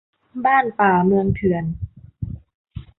[0.45, 1.65] บ้านป่า เมืองเถื่อน